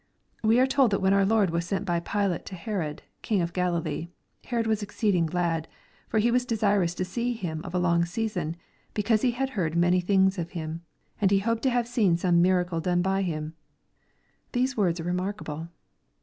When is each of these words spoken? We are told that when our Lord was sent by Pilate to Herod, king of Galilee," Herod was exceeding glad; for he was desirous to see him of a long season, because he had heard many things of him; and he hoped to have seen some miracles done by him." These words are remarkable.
We 0.43 0.59
are 0.59 0.65
told 0.65 0.89
that 0.89 0.99
when 0.99 1.13
our 1.13 1.27
Lord 1.27 1.51
was 1.51 1.67
sent 1.67 1.85
by 1.85 1.99
Pilate 1.99 2.43
to 2.47 2.55
Herod, 2.55 3.03
king 3.21 3.39
of 3.39 3.53
Galilee," 3.53 4.07
Herod 4.47 4.65
was 4.65 4.81
exceeding 4.81 5.27
glad; 5.27 5.67
for 6.09 6.17
he 6.17 6.31
was 6.31 6.43
desirous 6.43 6.95
to 6.95 7.05
see 7.05 7.33
him 7.33 7.61
of 7.63 7.75
a 7.75 7.77
long 7.77 8.05
season, 8.05 8.57
because 8.95 9.21
he 9.21 9.29
had 9.29 9.51
heard 9.51 9.75
many 9.75 10.01
things 10.01 10.39
of 10.39 10.53
him; 10.57 10.81
and 11.21 11.29
he 11.29 11.37
hoped 11.37 11.61
to 11.61 11.69
have 11.69 11.87
seen 11.87 12.17
some 12.17 12.41
miracles 12.41 12.81
done 12.81 13.03
by 13.03 13.21
him." 13.21 13.53
These 14.53 14.75
words 14.75 14.99
are 14.99 15.03
remarkable. 15.03 15.67